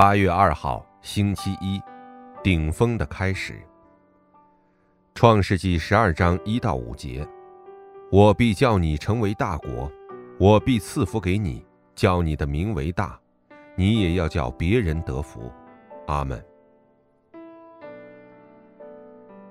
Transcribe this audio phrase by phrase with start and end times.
[0.00, 1.78] 八月二号，星期一，
[2.42, 3.60] 顶峰的开始。
[5.14, 7.28] 创世纪十二章一到五节：
[8.10, 9.92] 我必叫你成为大国，
[10.38, 13.20] 我必赐福给你，叫你的名为大，
[13.76, 15.52] 你也要叫别人得福。
[16.06, 16.42] 阿门。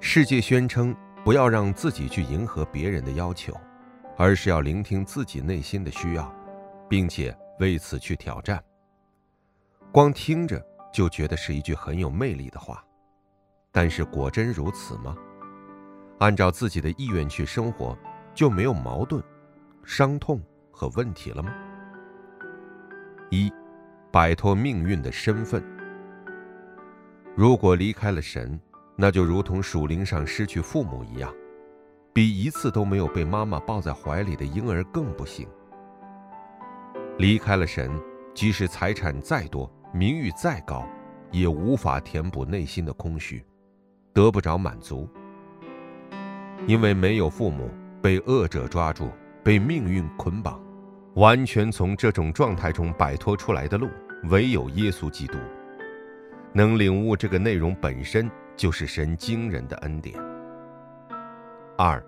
[0.00, 3.54] 世界宣称不要让自己去迎合别人的要求，
[4.16, 6.34] 而是要聆听自己内心的需要，
[6.88, 8.58] 并且为此去挑战。
[9.92, 12.84] 光听着就觉得是一句很有魅力的话，
[13.72, 15.16] 但是果真如此吗？
[16.20, 17.98] 按照自己的意愿去生活，
[18.32, 19.20] 就没有矛盾、
[19.82, 20.40] 伤痛
[20.70, 21.52] 和问题了吗？
[23.30, 23.52] 一，
[24.12, 25.60] 摆脱命运的身份。
[27.34, 28.60] 如果离开了神，
[28.94, 31.34] 那就如同属灵上失去父母一样，
[32.12, 35.48] 比一次都没有被妈妈抱在怀里的婴儿更不幸。
[37.18, 37.90] 离开了神，
[38.34, 40.86] 即使财产再多，名誉再高，
[41.32, 43.44] 也无法填补内心的空虚，
[44.12, 45.08] 得不着满足。
[46.66, 49.10] 因为没有父母，被恶者抓住，
[49.42, 50.60] 被命运捆绑，
[51.14, 53.88] 完全从这种状态中摆脱出来的路，
[54.24, 55.38] 唯有耶稣基督。
[56.52, 60.16] 能领悟这个内容本身就是神惊人的恩典。
[61.76, 62.04] 二，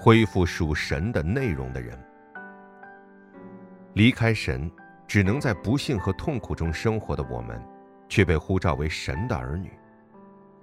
[0.00, 1.98] 恢复属神的内容的人，
[3.92, 4.70] 离开神，
[5.14, 7.62] 只能在不幸和痛苦中生活的我们，
[8.08, 9.70] 却被呼召为神的儿女。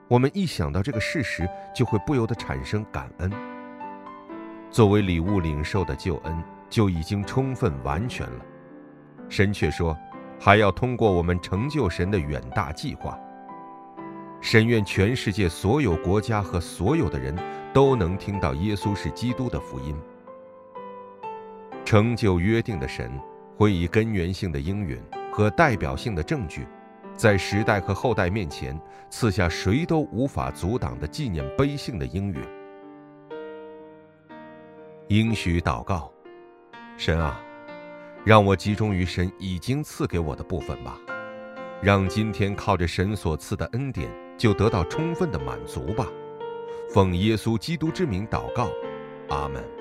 [0.10, 3.32] 我们一想到这个事实，就会不由得产生感恩。
[4.70, 8.46] 作为礼物领受的救恩，就已经充分完全了。
[9.30, 9.98] 神却说。
[10.38, 13.18] 还要通过我们成就神的远大计划。
[14.42, 17.34] 神愿全世界所有国家和所有的人
[17.72, 19.96] 都能听到耶稣是基督的福音。
[21.86, 23.18] 成就约定的神
[23.58, 25.00] 会以根源性的应允
[25.32, 26.68] 和代表性的证据，
[27.16, 32.42] 在时代和后代面前赐下谁都无法阻挡的纪念碑性的应允。
[35.08, 36.12] 应许祷告，
[36.98, 37.42] 神啊。
[38.24, 40.96] 让我集中于神已经赐给我的部分吧，
[41.82, 44.08] 让今天靠着神所赐的恩典
[44.38, 46.06] 就得到充分的满足吧。
[46.94, 48.70] 奉耶稣基督之名祷告，
[49.30, 49.81] 阿门。